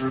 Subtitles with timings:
[0.00, 0.08] Hola,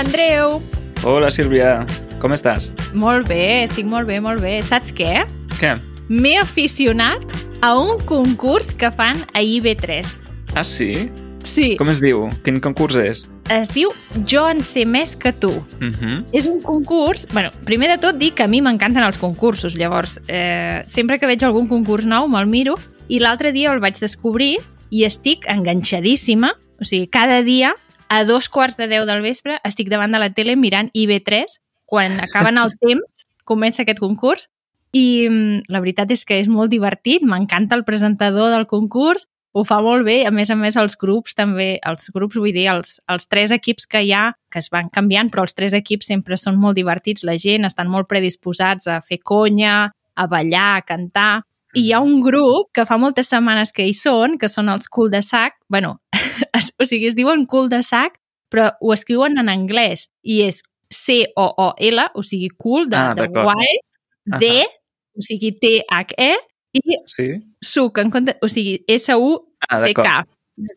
[0.00, 0.58] Andreu.
[1.04, 1.86] Hola, Sílvia.
[2.18, 2.72] Com estàs?
[2.90, 4.58] Molt bé, estic molt bé, molt bé.
[4.66, 5.22] Saps què?
[5.60, 5.78] Què?
[6.10, 7.22] M'he aficionat
[7.62, 10.18] a un concurs que fan a IB3.
[10.58, 11.12] Ah, sí?
[11.44, 12.24] Sí, Com es diu?
[12.44, 13.26] Quin concurs és?
[13.52, 13.90] es diu
[14.26, 15.50] Jo en sé més que tu.
[15.50, 16.24] Uh -huh.
[16.32, 17.26] És un concurs...
[17.32, 21.26] bueno, primer de tot dic que a mi m'encanten els concursos, llavors eh, sempre que
[21.26, 22.74] veig algun concurs nou me'l miro
[23.08, 24.58] i l'altre dia el vaig descobrir
[24.90, 27.74] i estic enganxadíssima, o sigui, cada dia
[28.08, 31.44] a dos quarts de deu del vespre estic davant de la tele mirant IB3
[31.84, 34.48] quan acaben el temps comença aquest concurs
[34.92, 39.62] i mm, la veritat és que és molt divertit, m'encanta el presentador del concurs, ho
[39.62, 42.96] fa molt bé, a més a més els grups també, els grups vull dir, els,
[43.10, 46.38] els tres equips que hi ha, que es van canviant, però els tres equips sempre
[46.40, 51.44] són molt divertits, la gent estan molt predisposats a fer conya, a ballar, a cantar,
[51.74, 54.90] i hi ha un grup que fa moltes setmanes que hi són, que són els
[54.90, 55.96] cul de sac, bueno,
[56.80, 58.18] o sigui, es diuen cul de sac,
[58.50, 60.62] però ho escriuen en anglès, i és
[60.94, 63.78] C-O-O-L, o sigui, cool, de, Ah, de guai,
[64.38, 64.50] D,
[65.14, 66.32] o sigui, T-H-E,
[66.74, 67.28] i Sí?
[67.62, 70.06] suc, en compte, o sigui, S-U-C-K.
[70.06, 70.24] Ah?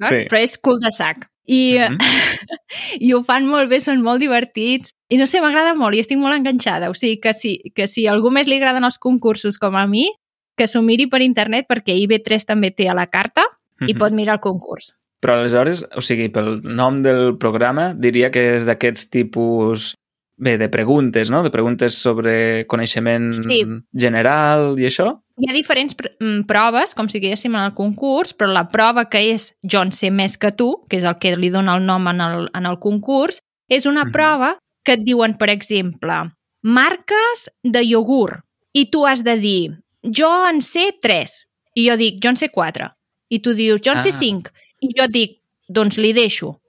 [0.10, 0.24] Sí.
[0.30, 1.28] Però és cul de sac.
[1.48, 1.98] I, Mhm.
[3.00, 4.92] I ho fan molt bé, són molt divertits.
[5.10, 6.90] I no sé, m'agrada molt i estic molt enganxada.
[6.90, 9.86] O sigui, que si, que si a algú més li agraden els concursos com a
[9.88, 10.10] mi,
[10.58, 13.46] que s'ho miri per internet perquè IB3 també té a la carta
[13.88, 13.98] i Mhm.
[14.00, 14.96] pot mirar el concurs.
[15.22, 19.96] Però aleshores, o sigui, pel nom del programa, diria que és d'aquests tipus
[20.38, 21.42] bé, de preguntes, no?
[21.44, 23.64] De preguntes sobre coneixement Sí.
[23.96, 25.22] general i això?
[25.38, 29.04] Hi ha diferents pr mm, proves, com si diguéssim en el concurs, però la prova
[29.12, 31.86] que és jo en sé més que tu, que és el que li dona el
[31.86, 33.38] nom en el, en el concurs,
[33.70, 34.12] és una Mhm.
[34.12, 36.32] prova que et diuen, per exemple,
[36.64, 38.42] marques de iogurt,
[38.74, 41.46] i tu has de dir, jo en sé 3,
[41.76, 42.96] i jo dic, jo en sé 4,
[43.30, 44.18] i tu dius, jo en sé Ah.
[44.18, 44.50] 5,
[44.82, 45.40] i jo dic,
[45.70, 46.60] doncs li deixo.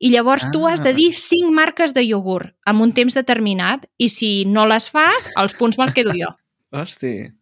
[0.00, 0.92] I llavors tu has de Ah.
[0.94, 5.54] dir 5 marques de iogurt amb un temps determinat, i si no les fas, els
[5.54, 6.34] punts me'ls quedo jo.
[6.72, 7.35] Hosti.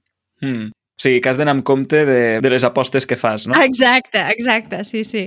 [0.45, 0.67] Hmm.
[0.97, 3.55] O sigui, que has d'anar amb compte de, de les apostes que fas, no?
[3.61, 5.25] Exacte, exacte, sí, sí.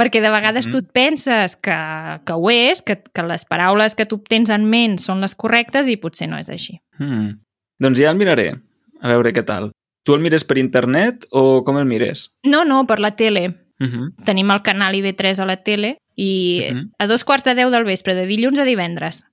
[0.00, 0.72] Perquè de vegades Mhm.
[0.72, 1.76] tu et penses que,
[2.24, 5.88] que ho és, que, que les paraules que tu tens en ment són les correctes
[5.88, 6.80] i potser no és així.
[6.98, 7.34] Hmm.
[7.78, 8.54] Doncs ja el miraré,
[9.02, 9.72] a veure què tal.
[10.06, 12.30] Tu el mires per internet o com el mires?
[12.44, 13.48] No, no, per la tele.
[13.80, 14.24] Uh -huh.
[14.24, 16.92] Tenim el canal IB3 a la tele i Mhm.
[16.98, 19.24] a dos quarts de deu del vespre, de dilluns a divendres.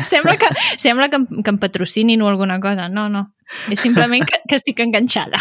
[0.00, 0.46] Sembla que,
[0.78, 2.88] sembla que, em, que em patrocinin o alguna cosa.
[2.88, 3.34] No, no.
[3.70, 5.38] És simplement que, que estic enganxada.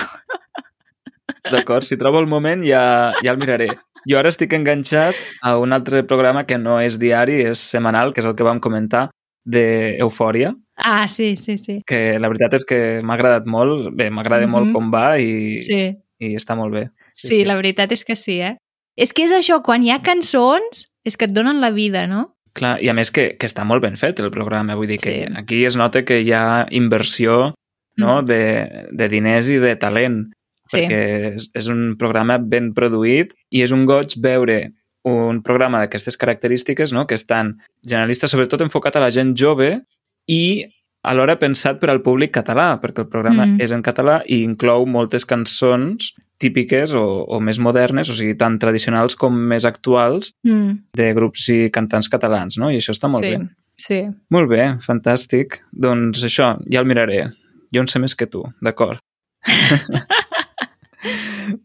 [1.51, 3.69] D'acord, si trobo el moment ja, ja el miraré.
[4.09, 5.15] Jo ara estic enganxat
[5.45, 8.59] a un altre programa que no és diari, és setmanal, que és el que vam
[8.63, 9.09] comentar,
[9.49, 11.81] d'Eufòria, Ah, sí, sí, sí.
[11.87, 14.51] que la veritat és que m'ha agradat molt, bé, m'agrada Mhm.
[14.51, 15.97] molt com va i, Sí.
[16.19, 16.89] i està molt bé.
[17.15, 18.55] Sí, la veritat és que sí, eh?
[18.95, 22.35] És que és això, quan hi ha cançons, és que et donen la vida, no?
[22.53, 25.11] Clar, i a més que, que està molt ben fet el programa, vull dir que
[25.11, 25.33] Sí.
[25.37, 27.53] aquí es nota que hi ha inversió
[27.97, 28.21] no?
[28.21, 28.25] Mm.
[28.25, 30.31] de, de diners i de talent,
[30.69, 30.77] Sí.
[30.77, 34.71] perquè és, és un programa ben produït i és un goig veure
[35.03, 37.07] un programa d'aquestes característiques, no?
[37.07, 39.81] que estan generalistes, sobretot enfocat a la gent jove
[40.27, 40.65] i
[41.03, 43.61] alhora pensat per al públic català, perquè el programa Mm.
[43.61, 48.55] és en català i inclou moltes cançons típiques o, o més modernes, o sigui, tant
[48.61, 52.71] tradicionals com més actuals, Mm, de grups i cantants catalans, no?
[52.71, 53.49] I això està molt sí, bé.
[53.77, 53.99] sí.
[54.31, 55.59] Molt bé, fantàstic.
[55.71, 57.27] Doncs això, ja el miraré.
[57.75, 59.03] Jo en sé més que tu, d'acord.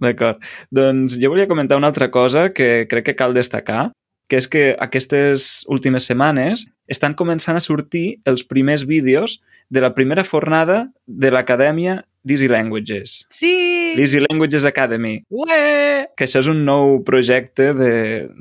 [0.01, 0.41] d'acord.
[0.75, 3.93] Doncs jo volia comentar una altra cosa que crec que cal destacar,
[4.29, 9.41] que és que aquestes últimes setmanes estan començant a sortir els primers vídeos
[9.71, 13.27] de la primera fornada de l'Acadèmia d'Easy Languages.
[13.31, 13.95] Sí!
[13.97, 16.07] L'Easy Languages Academy, Ué!
[16.17, 17.91] que això és un nou projecte de,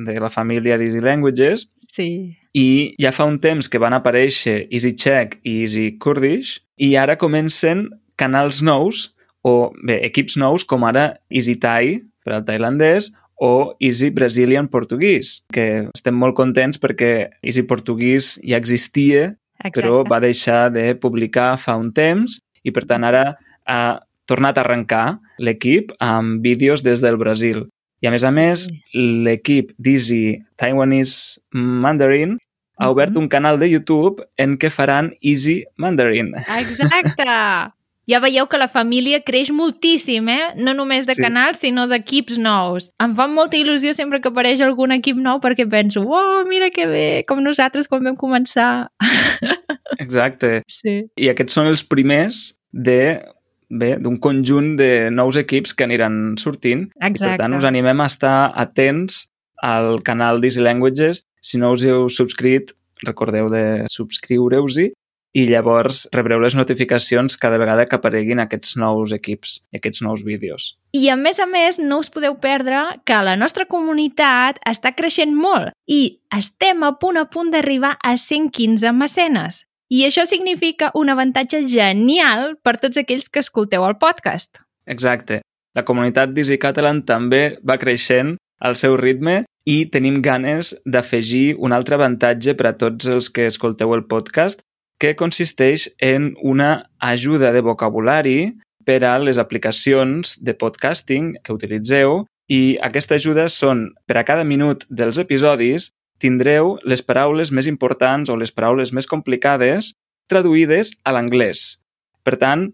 [0.08, 2.38] de la família d'Easy Languages Sí.
[2.58, 7.18] i ja fa un temps que van aparèixer Easy Czech i Easy Kurdish i ara
[7.22, 9.12] comencen canals nous
[9.46, 15.44] o bé, equips nous com ara Easy Thai per al tailandès o Easy Brazilian Portuguès,
[15.52, 19.82] que estem molt contents perquè Easy Portuguès ja existia, Exacte.
[19.82, 24.62] però va deixar de publicar fa un temps i per tant ara ha tornat a
[24.62, 27.66] arrencar l'equip amb vídeos des del Brasil.
[28.04, 32.38] I a més a més, l'equip d'Easy Taiwanese Mandarin
[32.80, 33.18] ha obert Mhm.
[33.22, 36.34] un canal de YouTube en què faran Easy Mandarin.
[36.60, 37.24] Exacte!
[38.10, 40.50] Ja veieu que la família creix moltíssim, eh?
[40.60, 41.22] No només de Sí.
[41.24, 42.90] canals, sinó d'equips nous.
[43.00, 46.86] Em fa molta il·lusió sempre que apareix algun equip nou perquè penso, oh, mira que
[46.86, 48.90] bé, com nosaltres quan vam començar.
[50.00, 50.64] Exacte.
[50.68, 51.04] Sí.
[51.16, 53.22] I aquests són els primers de
[53.70, 56.90] bé, d'un conjunt de nous equips que aniran sortint.
[57.00, 57.38] I, Exacte.
[57.38, 59.30] per tant, us animem a estar atents
[59.64, 61.24] al canal d'Easy Languages.
[61.42, 62.74] Si no us heu subscrit,
[63.06, 64.92] recordeu de subscriure-us-hi
[65.34, 70.74] i llavors rebreu les notificacions cada vegada que apareguin aquests nous equips, aquests nous vídeos.
[70.94, 75.34] I a més a més, no us podeu perdre que la nostra comunitat està creixent
[75.34, 79.64] molt i estem a punt a punt d'arribar a 115 mecenes.
[79.90, 84.62] I això significa un avantatge genial per tots aquells que escolteu el podcast.
[84.86, 85.42] Exacte.
[85.74, 91.74] La comunitat d'Easy Catalan també va creixent al seu ritme i tenim ganes d'afegir un
[91.74, 94.62] altre avantatge per a tots els que escolteu el podcast,
[95.04, 98.54] que consisteix en una ajuda de vocabulari
[98.88, 104.46] per a les aplicacions de podcasting que utilitzeu i aquesta ajuda són, per a cada
[104.48, 105.90] minut dels episodis,
[106.24, 109.92] tindreu les paraules més importants o les paraules més complicades
[110.32, 111.82] traduïdes a l'anglès.
[112.24, 112.70] Per tant,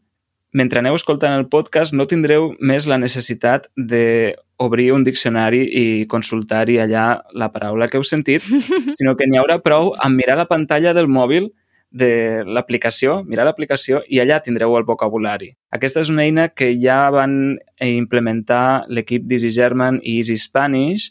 [0.54, 6.78] mentre aneu escoltant el podcast no tindreu més la necessitat d'obrir un diccionari i consultar-hi
[6.78, 8.46] allà la paraula que heu sentit,
[9.02, 11.50] sinó que n'hi haurà prou amb mirar la pantalla del mòbil
[11.91, 15.53] de l'aplicació, mirar l'aplicació i allà tindreu el vocabulari.
[15.74, 21.09] Aquesta és una eina que ja van implementar l'equip d'Easy German i Easy Spanish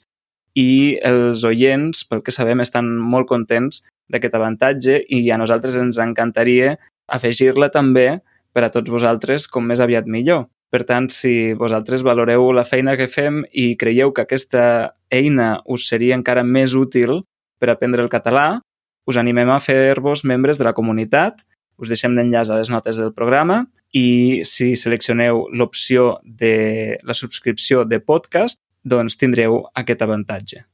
[0.55, 5.99] i els oients, pel que sabem, estan molt contents d'aquest avantatge i a nosaltres ens
[6.03, 6.77] encantaria
[7.09, 8.21] afegir-la també
[8.55, 10.47] per a tots vosaltres com més aviat millor.
[10.69, 15.87] Per tant, si vosaltres valoreu la feina que fem i creieu que aquesta eina us
[15.89, 17.23] seria encara més útil
[17.59, 18.61] per aprendre el català,
[19.09, 21.41] us animem a fer-vos membres de la comunitat.
[21.81, 23.63] Us deixem l'enllaç a les notes del programa
[23.97, 30.67] i si seleccioneu l'opció de la subscripció de podcast, doncs tindreu aquest avantatge.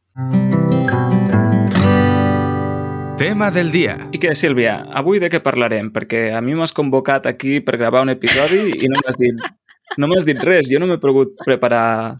[3.20, 3.94] Tema del dia.
[4.10, 5.92] I què, Sílvia, avui de què parlarem?
[5.94, 9.38] Perquè a mi m'has convocat aquí per gravar un episodi i no m'has dit,
[9.94, 10.66] no m'has dit res.
[10.72, 12.16] Jo no m'he pogut preparar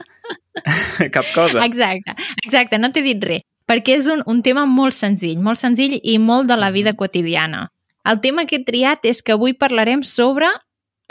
[1.17, 1.67] cap cosa.
[1.67, 2.15] Exacte,
[2.47, 6.19] exacte, no t'he dit res, perquè és un, un tema molt senzill, molt senzill i
[6.19, 7.71] molt de la vida quotidiana.
[8.05, 10.51] El tema que he triat és que avui parlarem sobre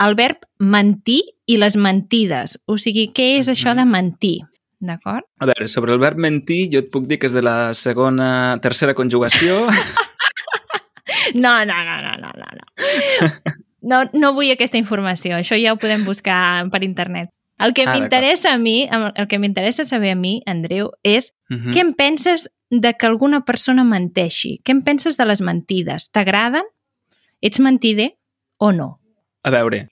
[0.04, 2.58] el verb mentir i les mentides.
[2.66, 4.40] O sigui, què és això de mentir?
[4.84, 5.24] D'acord?
[5.40, 8.58] A veure, sobre el verb mentir, jo et puc dir que és de la segona,
[8.62, 9.64] tercera conjugació.
[11.34, 12.46] No, no, no, no, no, no.
[12.54, 13.28] No,
[13.90, 15.38] no, no vull aquesta informació.
[15.38, 17.30] Això ja ho podem buscar per internet.
[17.64, 21.72] El que Ah, m'interessa a mi, el que m'interessa saber a mi, Andreu, és Uh
[21.72, 24.58] Què en penses de que alguna persona menteixi?
[24.64, 26.10] Què en penses de les mentides?
[26.10, 26.64] T'agraden?
[27.40, 28.14] Ets mentider
[28.58, 28.98] o no?
[29.44, 29.88] A veure,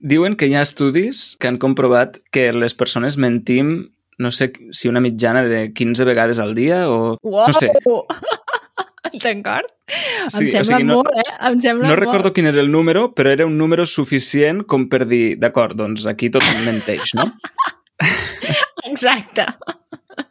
[0.00, 4.88] diuen que hi ha estudis que han comprovat que les persones mentim no sé si
[4.88, 7.18] una mitjana de 15 vegades al dia o...
[7.22, 7.48] Wow!
[7.48, 7.70] No sé.
[9.24, 9.68] D'acord?
[10.32, 11.34] Sí, em sembla o sigui, no- molt, eh?
[11.50, 12.00] Em sembla No molt.
[12.02, 16.06] recordo quin era el número, però era un número suficient com per dir, d'acord, doncs
[16.10, 17.28] aquí tot menteix, no?
[18.90, 19.46] Exacte.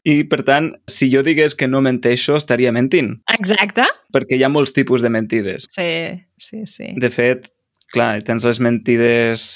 [0.08, 3.86] I, per tant, si jo digués que no menteixo, estaria mentint, Exacte.
[4.16, 5.68] perquè hi ha molts tipus de mentides.
[5.76, 5.90] Sí,
[6.40, 6.92] sí, sí.
[7.00, 7.50] De fet,
[7.94, 9.48] clar, tens les mentides...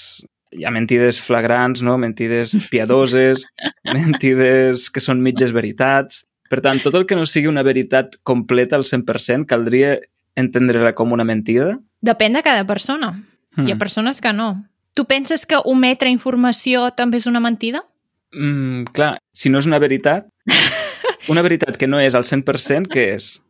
[0.58, 1.98] Hi ha mentides flagrants, no?
[2.00, 3.44] Mentides piadoses,
[3.98, 6.24] mentides que són mitges veritats...
[6.50, 9.98] Per tant, tot el que no sigui una veritat completa al 100% caldria
[10.36, 11.80] entendre-la com una mentida?
[12.02, 13.14] Depèn de cada persona.
[13.58, 13.80] Hi ha Hmm.
[13.80, 14.66] persones que no.
[14.94, 17.84] Tu penses que ometre informació també és una mentida?
[18.34, 20.28] Mm, clar, si no és una veritat,
[21.30, 23.42] una veritat que no és al 100%, què és?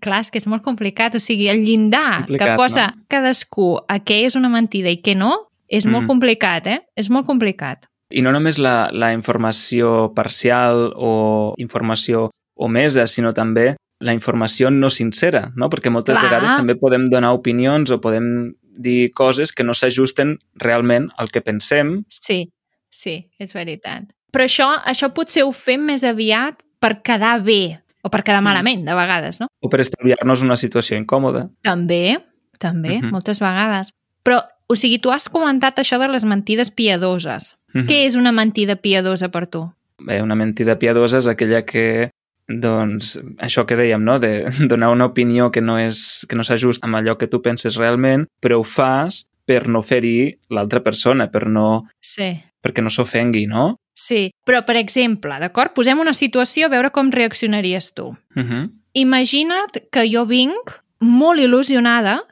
[0.00, 1.14] Clar, és que és molt complicat.
[1.14, 3.04] O sigui, el llindar que posa no?
[3.08, 6.08] cadascú a què és una mentida i què no, és molt Mm.
[6.08, 6.80] complicat, eh?
[6.96, 7.86] És molt complicat.
[8.10, 12.30] I no només la, la informació parcial o informació
[12.62, 15.68] omesa, sinó també la informació no sincera, no?
[15.70, 16.24] Perquè moltes Clar.
[16.30, 21.42] vegades també podem donar opinions o podem dir coses que no s'ajusten realment al que
[21.44, 22.00] pensem.
[22.08, 22.50] Sí,
[22.90, 24.08] sí, és veritat.
[24.32, 28.44] Però això, això potser ho fem més aviat per quedar bé o per quedar Mm.
[28.48, 29.46] malament, de vegades, no?
[29.60, 31.50] o per estalviar-nos una situació incòmoda.
[31.62, 32.18] També,
[32.58, 33.10] també, Mhm.
[33.12, 33.92] moltes vegades.
[34.24, 37.56] Però, o sigui, tu has comentat això de les mentides piadoses.
[37.74, 37.86] Mhm.
[37.86, 39.72] Què és una mentida piadosa per tu?
[39.98, 42.10] Bé, una mentida piadosa és aquella que
[42.48, 44.18] doncs això que dèiem, no?
[44.18, 47.78] de donar una opinió que no és que no s'ajusta amb allò que tu penses
[47.80, 53.46] realment, però ho fas per no ferir l'altra persona, per no, Sí, perquè no s'ofengui,
[53.46, 53.76] no?
[53.94, 54.30] sí.
[54.46, 55.74] Però, per exemple, d'acord?
[55.74, 58.14] Posem una situació a veure com reaccionaries tu.
[58.36, 58.70] Uh -huh.
[58.92, 62.22] Imagina't que jo vinc molt il·lusionada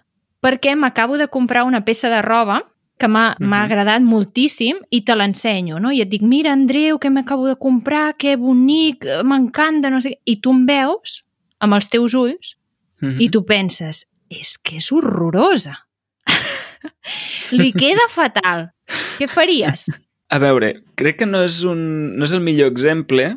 [0.41, 2.63] perquè m'acabo de comprar una peça de roba
[3.01, 3.49] que m'ha Mhm.
[3.49, 5.91] m'ha agradat moltíssim i te l'ensenyo, no?
[5.91, 10.19] I et dic, mira, Andreu, que m'acabo de comprar, que bonic, m'encanta, no sé què.
[10.27, 11.23] I tu em veus
[11.61, 12.57] amb els teus ulls
[13.01, 13.21] Mhm.
[13.21, 15.79] i tu penses, és que és horrorosa.
[17.53, 18.71] Li queda fatal.
[19.19, 19.89] Què faries?
[20.31, 23.37] A veure, crec que no és, un, no és el millor exemple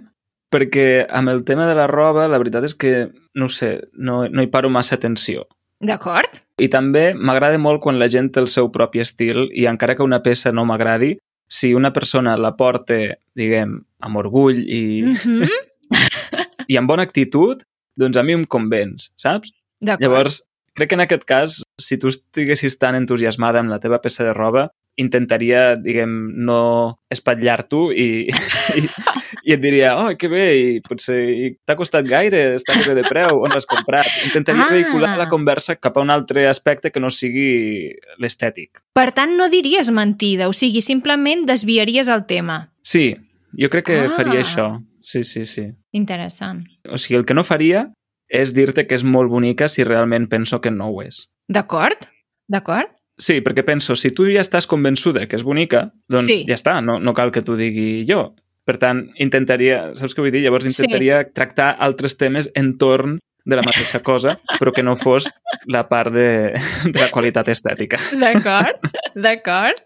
[0.54, 4.44] perquè amb el tema de la roba la veritat és que, no sé, no, no
[4.44, 5.48] hi paro massa atenció.
[5.84, 6.40] D'acord?
[6.64, 10.06] I també m'agrada molt quan la gent té el seu propi estil i encara que
[10.06, 11.18] una peça no m'agradi,
[11.50, 13.00] si una persona la porta,
[13.36, 15.50] diguem, amb orgull i, Mm -hmm.
[16.72, 17.64] i amb bona actitud,
[18.00, 19.52] doncs a mi em convenç, saps?
[19.80, 20.02] D'acord.
[20.02, 24.24] Llavors, crec que en aquest cas, si tu estiguessis tan entusiasmada amb la teva peça
[24.24, 26.12] de roba, intentaria, diguem,
[26.46, 28.28] no espatllar-t'ho i,
[28.78, 28.84] i,
[29.50, 31.18] i et diria, oh, que bé, i potser
[31.66, 34.08] t'ha costat gaire, està bé de preu, on l'has comprat?
[34.28, 34.72] Intentaria Ah.
[34.72, 38.84] vehicular la conversa cap a un altre aspecte que no sigui l'estètic.
[38.94, 42.72] Per tant, no diries mentida, o sigui, simplement desviaries el tema.
[42.84, 43.16] Sí,
[43.58, 44.10] jo crec que Ah.
[44.16, 44.84] faria això.
[45.02, 45.66] Sí, sí, sí.
[45.92, 46.64] Interessant.
[46.90, 47.92] O sigui, el que no faria
[48.30, 51.28] és dir-te que és molt bonica si realment penso que no ho és.
[51.50, 52.08] D'acord?
[52.48, 52.88] D'acord?
[53.24, 56.42] Sí, perquè penso, si tu ja estàs convençuda que és bonica, doncs Sí.
[56.50, 58.34] ja està, no, no cal que t'ho digui jo.
[58.68, 60.42] Per tant, intentaria, saps què vull dir?
[60.44, 60.72] Llavors Sí.
[60.74, 65.30] intentaria tractar altres temes entorn de la mateixa cosa, però que no fos
[65.68, 66.54] la part de,
[66.92, 67.98] de la qualitat estètica.
[68.20, 68.80] D'acord?
[69.16, 69.82] D'acord?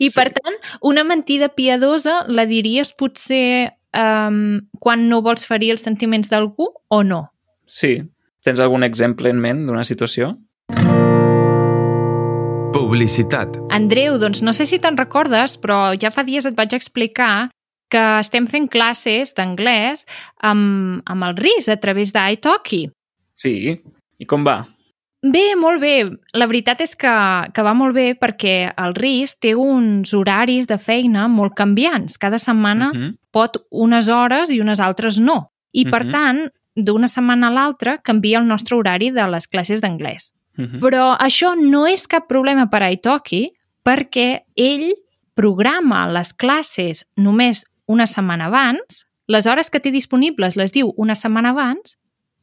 [0.00, 0.14] I, Sí.
[0.16, 6.28] per tant, una mentida piadosa la diries potser um, quan no vols ferir els sentiments
[6.28, 7.30] d'algú o no?
[7.66, 8.02] Sí.
[8.44, 10.36] Tens algun exemple en ment d'una situació?
[12.76, 13.56] Publicitat.
[13.72, 17.48] Andreu, doncs no sé si te'n recordes, però ja fa dies et vaig explicar
[17.88, 20.04] que estem fent classes d'anglès
[20.44, 22.82] amb, amb el RIS a través d'iTalki.
[23.32, 23.54] Sí.
[24.20, 24.58] I com va?
[25.24, 25.94] Bé, molt bé.
[26.36, 27.14] La veritat és que,
[27.56, 32.18] que va molt bé perquè el RIS té uns horaris de feina molt canviants.
[32.20, 33.16] Cada setmana Mhm.
[33.32, 35.48] pot unes hores i unes altres no.
[35.72, 36.12] I, per Mhm.
[36.12, 40.35] tant, d'una setmana a l'altra canvia el nostre horari de les classes d'anglès.
[40.56, 40.80] Mhm.
[40.80, 43.50] Però això no és cap problema per a Italki
[43.84, 44.94] perquè ell
[45.34, 51.14] programa les classes només una setmana abans, les hores que té disponibles les diu una
[51.14, 51.98] setmana abans,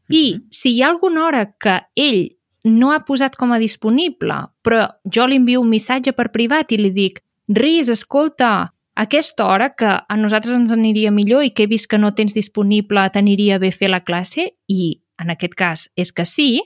[0.09, 0.47] i Mhm.
[0.51, 5.25] si hi ha alguna hora que ell no ha posat com a disponible, però jo
[5.27, 10.15] li envio un missatge per privat i li dic Riz, escolta, aquesta hora que a
[10.15, 13.89] nosaltres ens aniria millor i que he vist que no tens disponible t'aniria bé fer
[13.89, 16.61] la classe, i en aquest cas és que sí,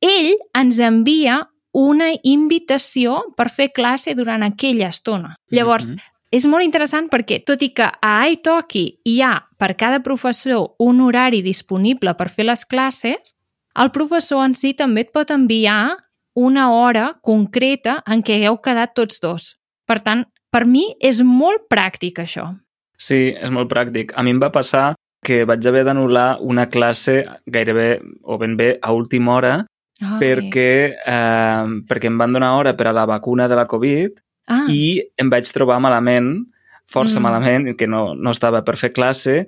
[0.00, 5.36] ell ens envia una invitació per fer classe durant aquella estona.
[5.50, 5.98] Llavors, Mhm.
[6.32, 11.00] és molt interessant perquè, tot i que a iTalki hi ha per cada professor un
[11.00, 13.34] horari disponible per fer les classes,
[13.76, 15.96] el professor en si també et pot enviar
[16.34, 19.56] una hora concreta en què hagueu quedat tots dos.
[19.86, 22.58] Per tant, per mi és molt pràctic això.
[22.96, 24.12] Sí, és molt pràctic.
[24.14, 28.78] A mi em va passar que vaig haver d'anul·lar una classe gairebé o ben bé
[28.82, 29.66] a última hora
[30.00, 30.18] Ai.
[30.18, 34.66] perquè, eh, perquè em van donar hora per a la vacuna de la Covid Ah,
[34.68, 36.46] i em vaig trobar malament,
[36.90, 37.22] força Mm.
[37.22, 39.46] malament, que no, no estava per fer classe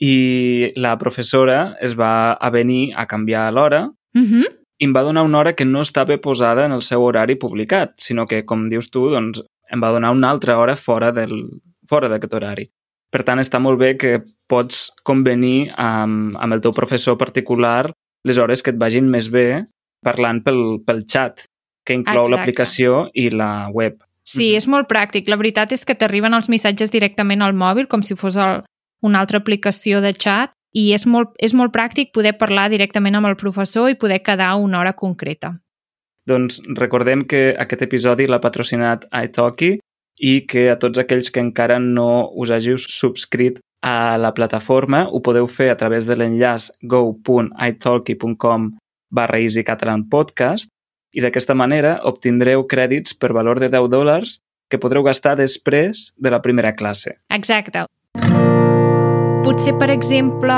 [0.00, 4.44] i la professora es va a venir a canviar l'hora uh -huh.
[4.78, 7.92] i em va donar una hora que no estava posada en el seu horari publicat,
[7.96, 11.48] sinó que, com dius tu, doncs, em va donar una altra hora fora del
[11.88, 12.70] fora d'aquest horari.
[13.10, 17.92] Per tant, està molt bé que pots convenir amb, amb el teu professor particular
[18.24, 19.64] les hores que et vagin més bé
[20.04, 21.46] parlant pel, pel xat,
[21.86, 24.00] que inclou l'aplicació i la web.
[24.24, 24.56] Sí, Mhm.
[24.56, 25.28] és molt pràctic.
[25.28, 28.62] La veritat és que t'arriben els missatges directament al mòbil, com si fos el,
[29.02, 33.26] una altra aplicació de chat, i és molt, és molt pràctic poder parlar directament amb
[33.26, 35.60] el professor i poder quedar una hora concreta.
[36.26, 39.80] Doncs recordem que aquest episodi l'ha patrocinat iTalki
[40.20, 45.20] i que a tots aquells que encara no us hàgiu subscrit a la plataforma ho
[45.20, 48.70] podeu fer a través de l'enllaç go.italki.com
[49.12, 50.70] barra easycatalanpodcast
[51.12, 54.40] i d'aquesta manera obtindreu crèdits per valor de 10 dòlars
[54.72, 57.18] que podreu gastar després de la primera classe.
[57.28, 57.84] Exacte.
[59.44, 60.56] Potser, per exemple,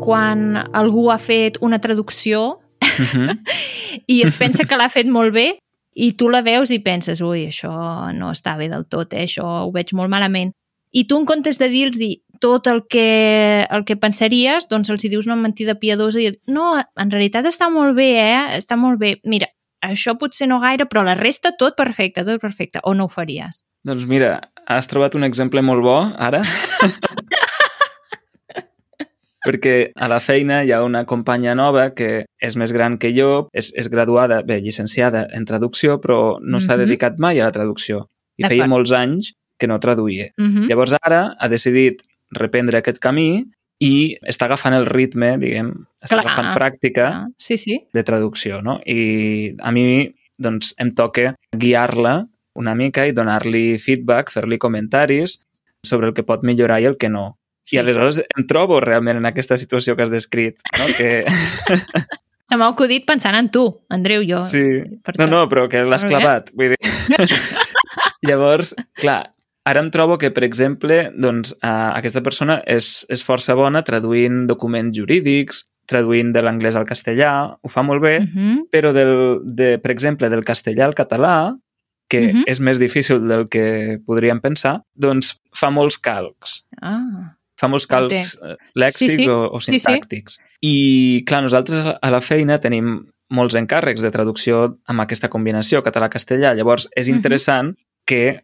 [0.00, 3.44] quan algú ha fet una traducció Mhm.
[4.06, 5.58] i es pensa que l'ha fet molt bé
[5.94, 7.72] i tu la veus i penses, ui, això
[8.16, 9.26] no està bé del tot, eh?
[9.26, 10.52] això ho veig molt malament.
[10.92, 12.00] I tu, en comptes de dir-los
[12.40, 16.72] tot el que, el que pensaries, doncs els hi dius una mentida piadosa i no,
[16.80, 18.58] en realitat està molt bé, eh?
[18.58, 19.18] Està molt bé.
[19.28, 19.46] Mira,
[19.84, 22.80] això potser no gaire, però la resta tot perfecte, tot perfecte.
[22.84, 23.62] O no ho faries?
[23.84, 26.42] Doncs mira, has trobat un exemple molt bo, ara.
[29.40, 33.48] perquè a la feina hi ha una companya nova que és més gran que jo,
[33.56, 36.84] és, és graduada, bé, llicenciada en traducció, però no s'ha Mhm.
[36.84, 38.08] dedicat mai a la traducció.
[38.36, 40.30] I feia molts anys que no traduïa.
[40.36, 40.68] Mhm.
[40.68, 42.02] Llavors ara ha decidit
[42.36, 43.44] reprendre aquest camí
[43.80, 45.70] i està agafant el ritme, diguem,
[46.04, 47.78] està Clar, agafant pràctica Ah, sí, sí.
[47.94, 48.78] de traducció, no?
[48.84, 52.26] I a mi, doncs, em toca guiar-la
[52.60, 55.38] una mica i donar-li feedback, fer-li comentaris
[55.86, 57.38] sobre el que pot millorar i el que no.
[57.64, 57.76] sí.
[57.76, 60.86] I aleshores em trobo realment en aquesta situació que has descrit, no?
[60.98, 61.24] Que,
[62.50, 64.40] Se m'ha acudit pensant en tu, Andreu, jo.
[64.42, 64.58] sí.
[65.06, 65.30] Per No, això.
[65.30, 66.50] no, però que l'has clavat.
[66.52, 66.80] Vull dir...
[68.26, 69.30] Llavors, clar,
[69.64, 74.46] ara em trobo que, per exemple, doncs, eh, aquesta persona és, és força bona traduint
[74.46, 78.68] documents jurídics, traduint de l'anglès al castellà, ho fa molt bé, Mhm.
[78.70, 81.56] però, del, de, per exemple, del castellà al català,
[82.08, 82.44] que Mhm.
[82.46, 86.64] és més difícil del que podríem pensar, doncs fa molts calcs.
[86.82, 89.28] Ah, Fa molts calcs eh, lèxics Sí, sí.
[89.28, 89.80] o, o Sí, sí.
[89.80, 90.38] sintàctics.
[90.62, 96.54] I, clar, nosaltres a la feina tenim molts encàrrecs de traducció amb aquesta combinació català-castellà.
[96.56, 97.14] Llavors, és Mhm.
[97.16, 97.76] interessant
[98.06, 98.40] que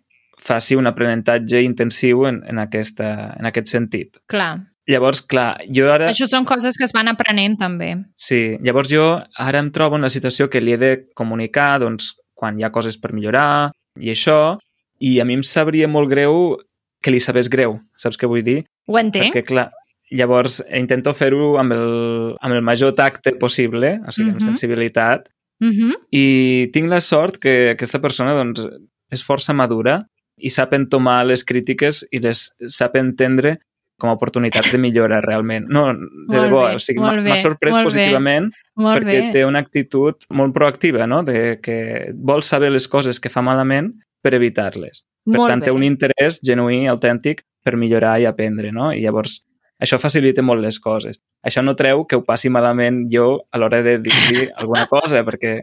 [0.47, 4.19] faci un aprenentatge intensiu en, en, aquesta, en aquest sentit.
[4.31, 4.55] clar.
[4.87, 6.07] Llavors, clar, jo ara...
[6.13, 7.89] Això són coses que es van aprenent, també.
[8.15, 9.03] Sí, llavors jo
[9.43, 12.71] ara em trobo en la situació que li he de comunicar doncs, quan hi ha
[12.71, 14.61] coses per millorar i això,
[15.03, 16.55] i a mi em sabria molt greu
[17.03, 18.61] que li sabés greu, saps què vull dir?
[18.87, 19.35] Ho entenc.
[19.35, 19.73] Perquè, clar,
[20.15, 24.47] llavors intento fer-ho amb, el, amb el major tacte possible, o sigui, amb Mhm.
[24.53, 25.27] sensibilitat,
[25.59, 25.95] Mhm.
[26.15, 28.63] i tinc la sort que aquesta persona doncs,
[29.11, 30.05] és força madura
[30.37, 33.57] i sap entomar les crítiques i les sap entendre
[33.97, 35.65] com a oportunitats de millora, realment.
[35.73, 37.89] No, de Molt debò, bé, o sigui, m'ha bé, sorprès molt bé.
[37.89, 39.31] positivament Molt perquè bé.
[39.33, 41.23] té una actitud molt proactiva, no?
[41.25, 45.01] De que vol saber les coses que fa malament per evitar-les.
[45.25, 45.71] Per Molt tant, bé.
[45.71, 48.93] té un interès genuí, autèntic, per millorar i aprendre, no?
[48.93, 49.41] I llavors,
[49.83, 51.19] això facilita molt les coses.
[51.43, 55.63] Això no treu que ho passi malament jo a l'hora de dir-li alguna cosa, perquè...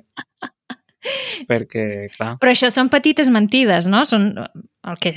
[1.51, 2.35] Perquè, clar...
[2.41, 4.03] Però això són petites mentides, no?
[4.09, 5.13] Són el que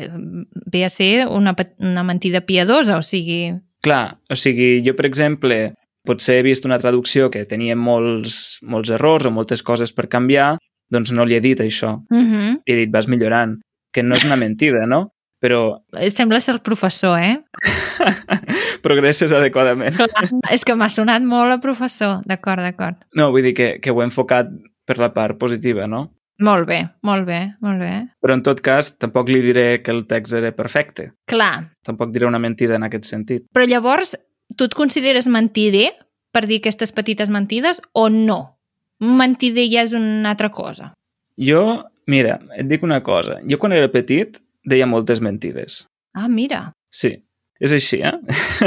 [0.72, 3.54] ve a ser una, una mentida piadosa, o sigui...
[3.84, 5.58] Clar, o sigui, jo, per exemple,
[6.06, 10.56] potser he vist una traducció que tenia molts, molts errors o moltes coses per canviar,
[10.92, 11.98] doncs no li he dit això.
[12.10, 12.48] Uh -huh.
[12.66, 13.58] Li he dit, vas millorant,
[13.92, 15.10] que no és una mentida, no?
[15.42, 17.42] Però Sembla ser el professor, eh?
[18.86, 19.96] progresses adequadament.
[19.96, 22.20] Clar, és que m'ha sonat molt a professor.
[22.28, 22.96] D'acord, d'acord.
[23.14, 24.48] No, vull dir que, que ho he enfocat
[24.86, 26.12] per la part positiva, no?
[26.38, 27.92] Molt bé, molt bé, molt bé.
[28.20, 31.12] Però en tot cas, tampoc li diré que el text era perfecte.
[31.26, 33.46] Clar, Tampoc diré una mentida en aquest sentit.
[33.54, 34.16] però llavors
[34.56, 35.92] tu et consideres mentider
[36.32, 38.58] per dir aquestes petites mentides o no?
[39.00, 40.92] Mentider ja és una altra cosa.
[41.36, 43.40] Jo, mira, et dic una cosa.
[43.48, 45.86] Jo quan era petit deia moltes mentides.
[46.14, 46.72] Ah, mira.
[46.90, 47.24] Sí,
[47.60, 48.12] és així, eh?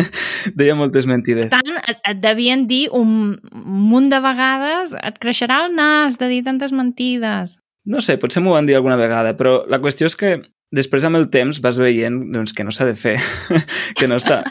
[0.59, 1.49] deia moltes mentides.
[1.51, 6.29] Per tant, et, et devien dir un munt de vegades et creixerà el nas de
[6.31, 7.59] dir tantes mentides.
[7.89, 10.39] No sé, potser m'ho van dir alguna vegada, però la qüestió és que
[10.75, 13.15] després amb el temps vas veient doncs, que no s'ha de fer,
[13.97, 14.43] que, no està,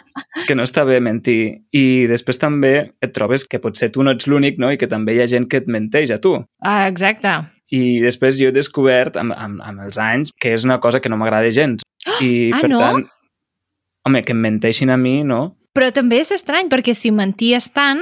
[0.49, 1.67] que no està bé mentir.
[1.71, 2.73] I després també
[3.05, 4.73] et trobes que potser tu no ets l'únic no?
[4.75, 6.35] i que també hi ha gent que et menteix a tu.
[6.63, 7.37] Ah, exacte.
[7.71, 11.11] I després jo he descobert amb, amb, amb els anys que és una cosa que
[11.13, 11.85] no m'agrada gens.
[12.25, 12.81] I Ah, per no?
[12.81, 13.07] tant,
[14.09, 15.59] home, que em menteixin a mi, no?
[15.77, 18.01] Però també és estrany, perquè si menties tant,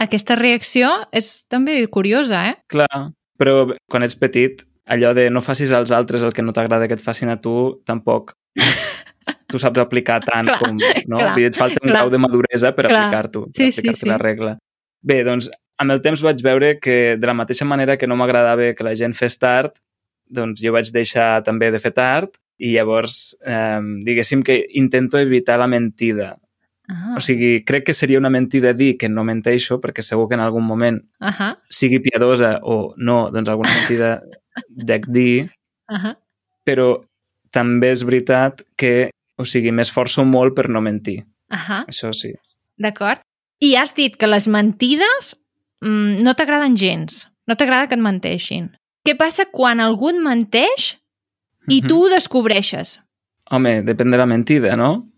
[0.00, 2.56] aquesta reacció és també curiosa, eh?
[2.72, 3.10] Clar,
[3.40, 6.96] però quan ets petit, allò de no facis als altres el que no t'agrada que
[6.96, 8.34] et facin a tu, tampoc
[9.50, 10.78] tu saps aplicar tant Clar, com...
[11.10, 11.18] No?
[11.18, 11.98] clar, et falta un clar.
[11.98, 14.12] grau de maduresa per aplicar-t'ho, per Sí, sí, aplicar-te sí.
[14.12, 14.56] la regla.
[15.06, 15.50] Bé, doncs,
[15.82, 18.94] amb el temps vaig veure que de la mateixa manera que no m'agradava que la
[18.96, 19.74] gent fes tard,
[20.26, 25.58] doncs jo vaig deixar també de fer tard i llavors, eh, diguéssim que intento evitar
[25.58, 26.36] la mentida.
[26.88, 30.36] Ah, O sigui, crec que seria una mentida dir que no menteixo, perquè segur que
[30.38, 34.20] en algun moment ahà, sigui piadosa o no, doncs alguna mentida
[34.70, 35.50] dec dir,
[35.90, 36.14] ahà.
[36.64, 37.02] però
[37.50, 41.24] també és veritat que, o sigui, m'esforço molt per no mentir.
[41.50, 41.84] ahà.
[41.88, 42.32] Això sí.
[42.78, 43.20] D'acord.
[43.60, 45.34] I has dit que les mentides
[45.82, 47.26] mm, no t'agraden gens.
[47.48, 48.70] No t'agrada que et menteixin.
[49.06, 50.98] Què passa quan algú et menteix
[51.68, 51.88] i Mhm.
[51.88, 53.00] tu ho descobreixes?
[53.50, 55.08] Home, depèn de la mentida, no?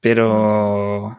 [0.00, 1.16] Però...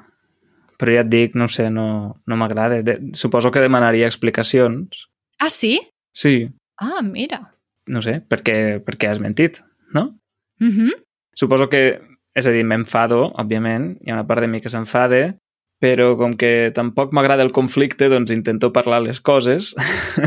[0.78, 2.84] Però ja et dic, no sé, no, no m'agrada.
[2.86, 5.08] De- Suposo que demanaria explicacions.
[5.40, 5.80] Ah, sí?
[6.14, 7.54] Sí, Ah, mira.
[7.88, 9.62] no sé, perquè, perquè has mentit,
[9.94, 10.20] no?
[10.60, 10.94] Uh -huh.
[11.34, 12.02] Suposo que,
[12.36, 15.38] és a dir, m'enfado, òbviament, hi ha una part de mi que s'enfade,
[15.82, 19.74] però com que tampoc m'agrada el conflicte, doncs intento parlar les coses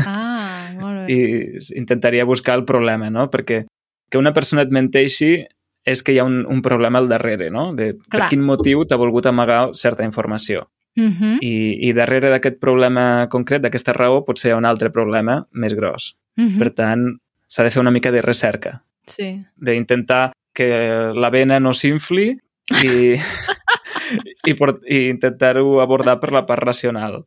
[0.07, 1.13] Ah, molt bé.
[1.13, 3.29] i intentaria buscar el problema, no?
[3.29, 3.65] Perquè
[4.11, 5.47] que una persona et menteixi
[5.87, 7.71] és que hi ha un, un problema al darrere, no?
[7.73, 8.29] De per Clar.
[8.29, 10.67] quin motiu t'ha volgut amagar certa informació.
[10.91, 11.37] Uh -huh.
[11.39, 15.73] i, i darrere d'aquest problema concret, d'aquesta raó, potser hi ha un altre problema més
[15.73, 16.17] gros.
[16.35, 16.59] Uh -huh.
[16.59, 19.45] Per tant, s'ha de fer una mica de recerca, Sí.
[19.55, 20.67] d'intentar que
[21.15, 22.37] la vena no s'infli
[22.83, 23.13] i,
[24.51, 24.55] i,
[24.87, 27.25] i intentar-ho abordar per la part racional.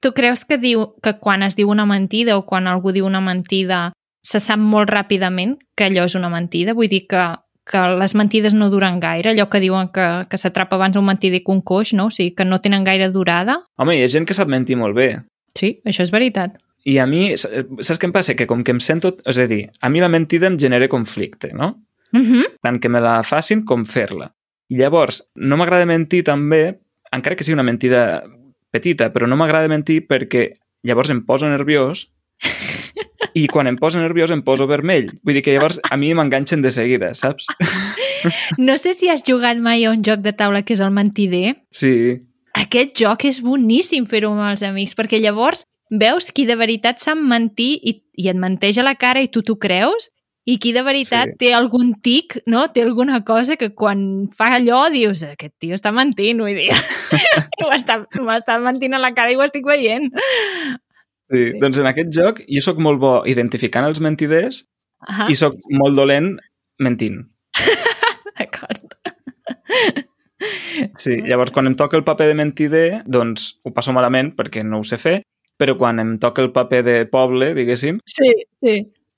[0.00, 3.20] Tu creus que diu que quan es diu una mentida o quan algú diu una
[3.20, 6.74] mentida se sap molt ràpidament que allò és una mentida?
[6.78, 7.22] Vull dir que,
[7.68, 11.42] que les mentides no duren gaire, allò que diuen que, que s'atrapa abans un mentider
[11.42, 12.08] que un coix, no?
[12.10, 13.60] O sigui, que no tenen gaire durada.
[13.78, 15.10] Home, hi ha gent que sap mentir molt bé.
[15.58, 16.56] Sí, això és veritat.
[16.88, 18.34] I a mi, saps què em passa?
[18.38, 19.14] Que com que em sento...
[19.28, 21.76] És a dir, a mi la mentida em genera conflicte, no?
[22.12, 22.46] Uh -huh.
[22.62, 24.32] Tant que me la facin com fer-la.
[24.68, 26.80] I llavors, no m'agrada mentir també,
[27.12, 28.22] encara que sigui una mentida
[28.70, 32.08] petita, però no m'agrada mentir perquè llavors em poso nerviós
[33.34, 35.10] i quan em poso nerviós em poso vermell.
[35.24, 37.46] Vull dir que llavors a mi m'enganxen de seguida, saps?
[38.58, 41.56] No sé si has jugat mai a un joc de taula que és el mentider.
[41.74, 42.20] Sí,
[42.54, 47.16] Aquest joc és boníssim fer-ho amb els amics, perquè llavors veus qui de veritat sap
[47.18, 50.10] mentir i, i et menteix a la cara i tu t'ho creus,
[50.44, 51.36] i qui de veritat Sí.
[51.40, 52.66] té algun tic, no?
[52.68, 56.70] té alguna cosa que quan fa allò dius aquest tio està mentint, vull dir.
[58.26, 60.10] M'està mentint a la cara i ho estic veient.
[61.32, 61.42] Sí.
[61.62, 64.66] Doncs en aquest joc jo sóc molt bo identificant els mentiders
[65.02, 66.36] Ah, i sóc molt dolent
[66.78, 67.16] mentint.
[68.38, 68.92] d'acord.
[70.98, 74.80] Sí, llavors quan em toca el paper de mentider, doncs ho passo malament perquè no
[74.82, 75.16] ho sé fer,
[75.58, 78.30] però quan em toca el paper de poble, diguéssim, Sí,
[78.62, 78.76] sí.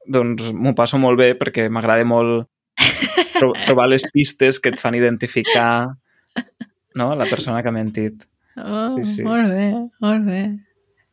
[0.09, 2.48] doncs m'ho passo molt bé perquè m'agrada molt
[3.38, 5.88] tro trobar les pistes que et fan identificar
[6.94, 7.14] no?
[7.16, 8.24] la persona que ha mentit.
[8.57, 9.22] Oh, Sí, sí.
[9.27, 9.68] Molt bé,
[10.05, 10.42] molt bé.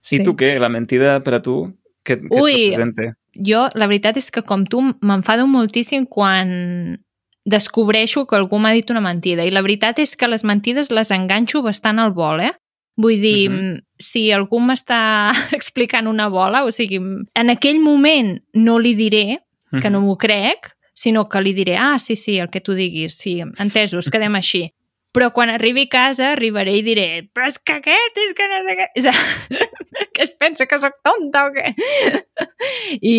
[0.02, 0.18] Sí.
[0.18, 0.60] I tu què?
[0.60, 1.64] La mentida per a tu?
[2.04, 2.56] Què, què et Ui.
[2.72, 3.14] representa?
[3.38, 6.98] Jo, la veritat és que com tu m'enfado moltíssim quan
[7.46, 9.46] descobreixo que algú m'ha dit una mentida.
[9.46, 12.52] I la veritat és que les mentides les enganxo bastant al vol, eh?
[12.98, 13.60] Vull dir, uh Mhm.
[13.78, 13.82] -huh.
[13.98, 17.00] si algú m'està explicant una bola, o sigui,
[17.36, 19.40] en aquell moment no li diré
[19.82, 23.16] que no m'ho crec, sinó que li diré, ah, sí, sí, el que tu diguis,
[23.18, 24.74] sí, entesos, quedem així.
[25.12, 28.62] Però quan arribi a casa arribaré i diré, però és que aquest, és que no
[28.64, 28.86] sé què...
[28.96, 29.08] És
[30.16, 31.74] que es pensa que sóc tonta o què?
[33.14, 33.18] I,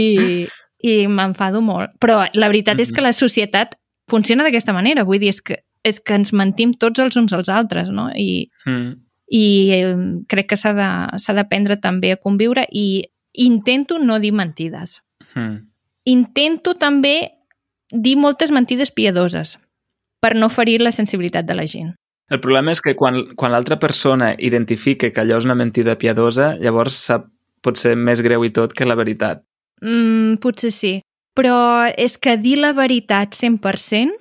[0.80, 1.92] i m'enfado molt.
[2.00, 3.76] Però la veritat és que la societat
[4.10, 5.04] funciona d'aquesta manera.
[5.04, 8.08] Vull dir, és que, és que ens mentim tots els uns als altres, no?
[8.16, 8.94] I, Mm.
[9.32, 9.96] i eh,
[10.30, 13.02] crec que s'ha d'aprendre també a conviure i
[13.42, 15.00] intento no dir mentides.
[15.34, 15.60] Mm.
[16.08, 17.32] Intento també
[17.92, 19.58] dir moltes mentides piadoses
[20.22, 21.92] per no ferir la sensibilitat de la gent.
[22.32, 26.54] El problema és que quan, quan l'altra persona identifica que allò és una mentida piadosa,
[26.62, 27.26] llavors sap,
[27.60, 29.42] pot ser més greu i tot que la veritat.
[29.82, 30.94] Mm, potser sí.
[31.36, 34.16] Però és que dir la veritat 100%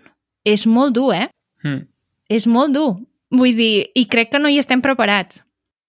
[0.48, 1.30] és molt dur, eh?
[1.64, 1.86] Mm.
[2.32, 2.92] És molt dur.
[3.32, 5.44] Vull dir, i crec que no hi estem preparats.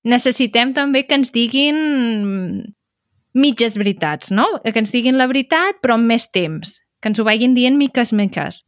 [0.06, 1.78] Necessitem també que ens diguin
[3.34, 4.46] mitges veritats, no?
[4.62, 6.78] Que ens diguin la veritat, però amb més temps.
[7.02, 8.62] Que ens ho vagin dient miques miques.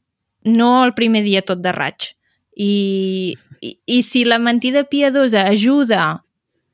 [0.45, 2.13] No el primer dia tot de raig.
[2.57, 6.25] I, i, i si la mentida piadosa ajuda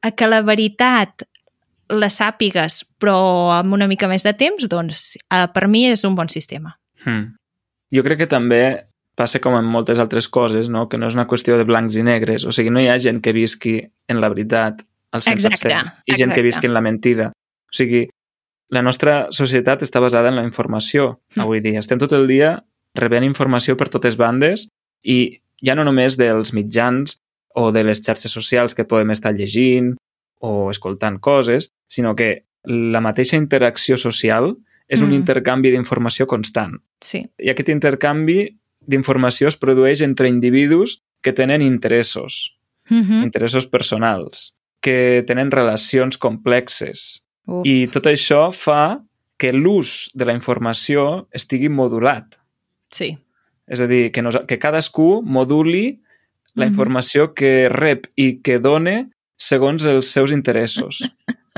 [0.03, 1.25] a que la veritat
[1.91, 3.17] la sàpigues, però
[3.57, 6.77] amb una mica més de temps, doncs eh, per mi és un bon sistema.
[7.05, 7.33] Mm.
[7.97, 8.63] Jo crec que també
[9.19, 10.87] passa com en moltes altres coses, no?
[10.89, 12.47] que no és una qüestió de blancs i negres.
[12.47, 15.75] O sigui, no hi ha gent que visqui en la veritat al 100% Exacte,
[16.07, 16.47] i gent que exacte.
[16.47, 17.27] visqui en la mentida.
[17.35, 18.05] O sigui,
[18.71, 21.43] la nostra societat està basada en la informació Mm.
[21.43, 21.81] avui dia.
[21.83, 22.63] Estem tot el dia
[22.95, 24.69] rebent informació per totes bandes
[25.05, 27.19] i ja no només dels mitjans
[27.55, 29.97] o de les xarxes socials que podem estar llegint
[30.41, 34.57] o escoltant coses, sinó que la mateixa interacció social
[34.89, 35.15] és un Mm.
[35.15, 36.81] intercanvi d'informació constant.
[37.01, 37.29] Sí.
[37.39, 42.57] I aquest intercanvi d'informació es produeix entre individus que tenen interessos,
[42.89, 43.23] Mm -hmm.
[43.23, 47.25] interessos personals, que tenen relacions complexes.
[47.47, 47.65] Uf.
[47.67, 49.05] I tot això fa
[49.39, 52.40] que l'ús de la informació estigui modulat.
[52.93, 53.13] Sí.
[53.71, 56.01] És a dir, que, nos, que cadascú moduli
[56.55, 56.73] la Mhm.
[56.73, 61.01] informació que rep i que done segons els seus interessos.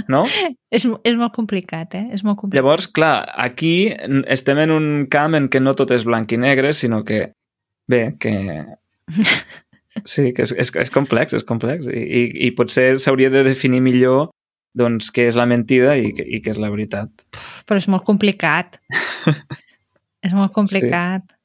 [0.08, 0.22] No?
[0.72, 2.06] És, és molt complicat, eh?
[2.12, 2.62] És molt complicat.
[2.62, 3.92] Llavors, clar, aquí
[4.26, 7.32] estem en un camp en què no tot és blanc i negre, sinó que,
[7.88, 8.32] bé, que...
[10.08, 11.84] Sí, que és, és, és complex, és complex.
[11.86, 14.30] I, i, i potser s'hauria de definir millor
[14.74, 17.10] doncs, què és la mentida i, i què és la veritat.
[17.68, 18.78] Però és molt complicat.
[20.22, 21.24] és molt complicat.
[21.26, 21.38] Sí.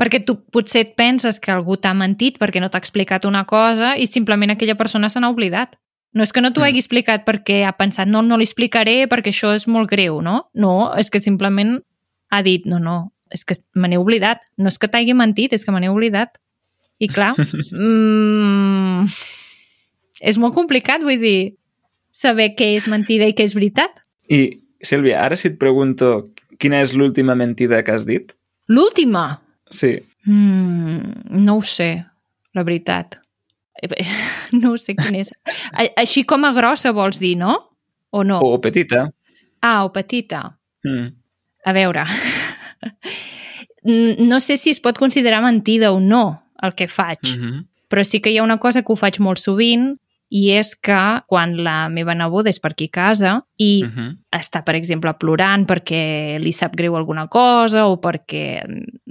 [0.00, 3.96] Perquè tu potser et penses que algú t'ha mentit perquè no t'ha explicat una cosa
[4.00, 5.76] i simplement aquella persona se n'ha oblidat.
[6.16, 6.70] No és que no t'ho Mm.
[6.70, 10.48] hagi explicat perquè ha pensat no, no li explicaré perquè això és molt greu, no?
[10.54, 11.82] No, és que simplement
[12.30, 14.40] ha dit no, no, és que me n'he oblidat.
[14.56, 16.38] No és que t'hagi mentit, és que me n'he oblidat.
[16.98, 17.34] I clar,
[17.72, 19.06] mm,
[20.20, 21.54] és molt complicat, vull dir,
[22.12, 24.02] saber què és mentida i què és veritat.
[24.28, 28.34] I, Sílvia, ara si et pregunto quina és l'última mentida que has dit?
[28.70, 29.40] L'última?
[29.70, 29.96] Sí.
[30.28, 31.90] Mm, no ho sé,
[32.54, 33.18] la veritat.
[33.82, 33.88] Eh,
[34.60, 35.30] No sé quina és.
[35.96, 37.54] Així com a grossa vols dir, no?
[38.10, 38.40] O no?
[38.42, 39.06] O petita.
[39.62, 40.42] Ah, o petita.
[40.84, 41.08] Mm.
[41.64, 42.04] A veure,
[44.30, 47.66] no sé si es pot considerar mentida o no el que faig, Mm -hmm.
[47.88, 49.98] però sí que hi ha una cosa que ho faig molt sovint
[50.30, 54.16] i és que quan la meva neboda és per aquí a casa i Mm -hmm.
[54.32, 58.62] està, per exemple, plorant perquè li sap greu alguna cosa o perquè,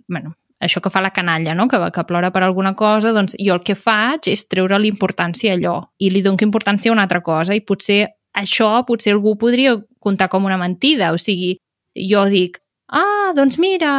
[0.08, 1.68] bueno, això que fa la canalla, no?
[1.68, 5.56] que, que plora per alguna cosa, doncs jo el que faig és treure l'importància a
[5.56, 9.78] allò i li dono importància a una altra cosa i potser això potser algú podria
[10.00, 11.58] comptar com una mentida, o sigui,
[11.96, 13.92] jo dic ah, doncs mira,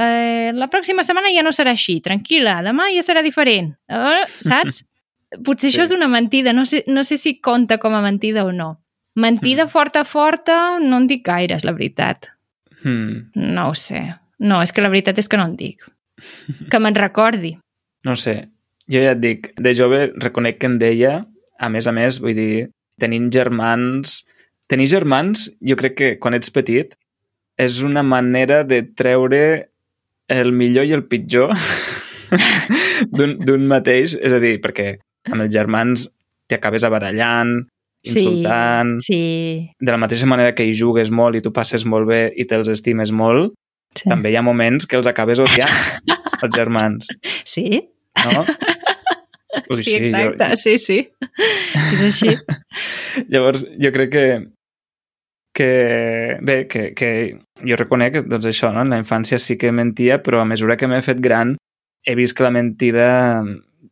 [0.00, 4.84] eh, la pròxima setmana ja no serà així, tranquil·la, demà ja serà diferent, eh, saps?
[5.44, 5.76] Potser Sí.
[5.76, 8.80] això és una mentida, no sé, no sé si compta com a mentida o no.
[9.16, 12.28] Mentida forta, forta, no en dic gaires, la veritat.
[12.82, 13.30] Mm.
[13.34, 14.14] No ho sé.
[14.38, 15.82] No, és que la veritat és que no en dic.
[16.70, 17.56] Que me'n recordi.
[18.04, 18.48] No sé,
[18.88, 21.26] jo ja et dic, de jove reconec que en deia,
[21.58, 22.68] a més a més, vull dir,
[23.00, 24.24] tenint germans...
[24.66, 26.96] Tenir germans, jo crec que quan ets petit,
[27.56, 29.68] és una manera de treure
[30.26, 31.52] el millor i el pitjor
[33.16, 34.16] d'un mateix.
[34.18, 34.96] És a dir, perquè
[35.30, 36.08] amb els germans
[36.50, 37.58] t'acabes abarallant,
[38.06, 38.96] insultant...
[39.02, 39.70] Sí, sí.
[39.80, 42.70] De la mateixa manera que hi jugues molt i tu passes molt bé i te'ls
[42.72, 43.54] estimes molt,
[43.96, 44.08] sí.
[44.08, 45.78] també hi ha moments que els acabes odiant,
[46.42, 47.10] els germans,
[47.44, 47.68] Sí?
[48.24, 48.44] no?
[49.72, 50.98] Ui, sí, exacte, jo, sí, sí.
[51.94, 52.34] És així.
[53.32, 54.26] Llavors, jo crec que
[55.56, 57.08] que, bé, que, que
[57.64, 58.82] jo reconec doncs això, no?
[58.84, 61.54] en la infància sí que mentia, però a mesura que m'he fet gran
[62.04, 63.06] he vist que la mentida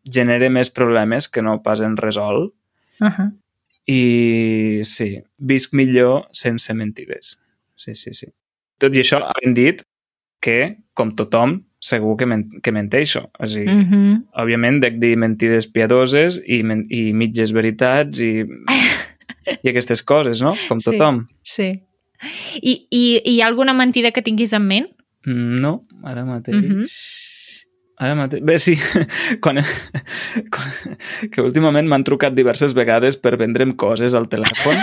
[0.04, 2.52] genera més problemes que no pas en resol
[3.00, 3.30] Uh -huh.
[3.86, 7.38] i sí, visc millor sense mentides.
[7.76, 8.26] Sí, sí, sí.
[8.78, 9.82] Tot i això, havent dit
[10.40, 13.30] que, com tothom, segur que, men que menteixo.
[13.38, 13.80] O sigui, mm.
[13.80, 14.22] Uh -huh.
[14.42, 18.44] òbviament, dec dir mentides piadoses i, men i mitges veritats i,
[19.64, 20.54] i aquestes coses, no?
[20.68, 20.90] Com Sí.
[20.90, 21.26] tothom.
[21.42, 21.82] Sí.
[22.62, 24.88] I, i, I hi ha alguna mentida que tinguis en ment?
[25.26, 26.56] Mm, No, ara mateix...
[26.56, 26.86] Mhm.
[28.02, 28.42] Ara mateix...
[28.42, 28.74] Bé, sí,
[29.44, 29.60] quan,
[30.50, 30.96] quan,
[31.30, 34.74] que últimament m'han trucat diverses vegades per vendre'm coses al telèfon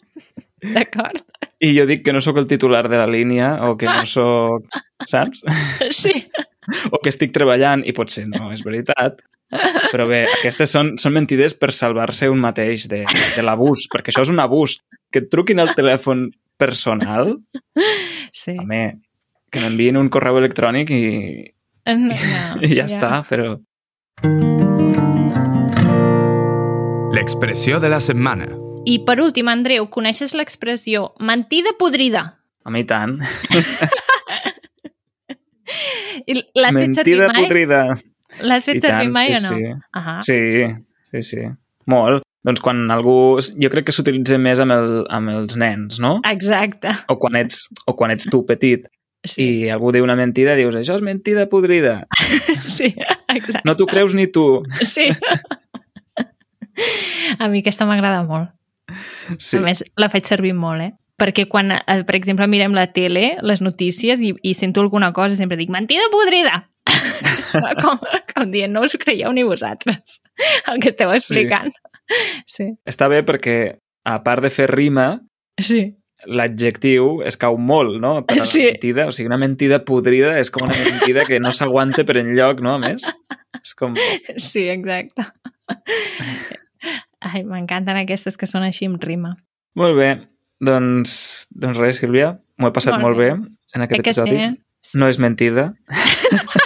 [0.74, 1.22] D'acord.
[1.62, 4.66] i jo dic que no sóc el titular de la línia o que no sóc...
[5.08, 5.44] Saps?
[6.02, 6.12] Sí.
[6.92, 9.22] O que estic treballant i potser no, és veritat.
[9.90, 14.22] Però bé, aquestes són, són mentides per salvar-se un mateix de, de l'abús, perquè això
[14.22, 14.76] és un abús.
[15.10, 16.28] Que et truquin al telèfon
[16.60, 17.32] personal,
[18.30, 18.52] Sí.
[18.54, 19.00] home,
[19.50, 21.00] que m'enviïn un correu electrònic i,
[21.96, 23.56] No, no, i ja, està, però...
[27.10, 28.46] L'expressió de la setmana.
[28.88, 32.22] I per últim, Andreu, coneixes l'expressió mentida podrida?
[32.64, 33.18] A mi tant.
[36.26, 37.42] I L'has fet servir Mentida mai?
[37.42, 37.80] podrida.
[38.46, 39.50] L'has fet I servir tant, mai sí, o no?
[39.50, 39.62] sí.
[39.92, 40.40] Ah, Sí,
[41.12, 41.44] sí, sí.
[41.90, 42.24] Molt.
[42.46, 43.14] Doncs quan algú...
[43.60, 46.20] Jo crec que s'utilitza més amb, el, amb els nens, no?
[46.30, 46.94] exacte.
[47.12, 48.86] O quan ets, o quan ets tu petit
[49.30, 52.00] Sí, i algú diu una mentida, dius, això és mentida podrida.
[52.56, 52.92] sí,
[53.30, 53.64] exacte.
[53.68, 54.62] No t'ho creus ni tu.
[54.82, 55.08] Sí.
[57.38, 58.50] A mi aquesta m'agrada molt.
[59.38, 59.58] Sí.
[59.58, 60.92] A més, la faig servir molt, eh?
[61.20, 65.36] Perquè quan, eh, per exemple, mirem la tele, les notícies, i, i sento alguna cosa,
[65.36, 66.64] sempre dic, mentida podrida!
[67.82, 68.00] com,
[68.34, 70.20] com dient, no us creieu ni vosaltres
[70.70, 71.70] el que esteu explicant.
[72.50, 73.56] Sí, Està bé perquè,
[74.08, 75.12] a part de fer rima,
[75.60, 75.84] sí.
[76.26, 78.20] L'adjectiu es cau molt, no?
[78.26, 78.62] Per Sí.
[78.70, 79.06] mentida.
[79.08, 82.74] O sigui, una mentida podrida és com una mentida que no s'aguanta per enlloc, no?
[82.76, 83.02] A més,
[83.62, 83.94] és com...
[84.36, 85.22] Sí, exacte.
[87.20, 89.34] Ai, m'encanten aquestes que són així amb rima.
[89.76, 90.10] Molt bé.
[90.60, 93.30] Doncs, doncs res, Sílvia, m'ho he passat Molt molt, bé.
[93.34, 93.40] bé.
[93.76, 94.42] en aquest Eh que sí, episodi.
[94.44, 94.52] eh?
[94.96, 95.74] No és mentida.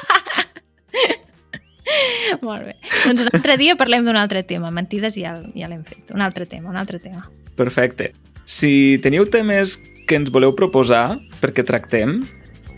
[2.42, 2.74] Molt bé.
[3.06, 4.70] Doncs un altre dia parlem d'un altre tema.
[4.74, 6.10] Mentides ja, ja l'hem fet.
[6.14, 7.22] Un altre tema, un altre tema.
[7.56, 8.12] Perfecte.
[8.44, 9.78] Si teniu temes
[10.08, 12.20] que ens voleu proposar perquè tractem,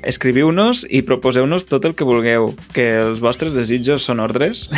[0.06, 4.68] escriviu-nos i proposeu-nos tot el que vulgueu, que els vostres desitjos són ordres.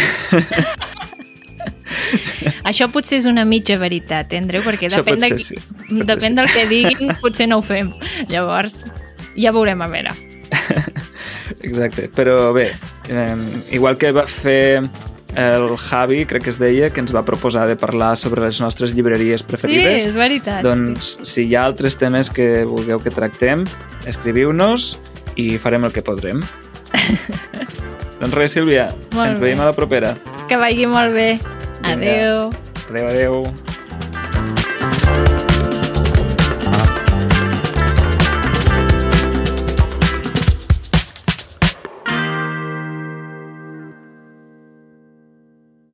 [2.68, 5.56] Això potser és una mitja veritat, eh, Andreu, perquè Això depèn, de, sí.
[5.88, 7.92] Depèn del que diguin, potser no ho fem.
[8.32, 8.82] Llavors,
[9.36, 10.12] ja veurem a veure.
[11.66, 12.70] Exacte, però bé,
[13.08, 13.36] eh,
[13.76, 14.84] igual que va fer
[15.36, 18.94] el Javi, crec que es deia, que ens va proposar de parlar sobre les nostres
[18.96, 20.62] llibreries Sí, preferides, és veritat.
[20.64, 23.64] doncs si hi ha altres temes que vulgueu que tractem,
[24.06, 24.98] escriviu-nos
[25.36, 26.40] i farem el que podrem.
[28.20, 29.46] doncs res, Sílvia, Molt ens bé.
[29.50, 30.16] veiem a la propera.
[30.48, 31.38] Que vagi molt bé.
[31.84, 32.48] Adeu.
[32.88, 33.42] Adéu, adéu.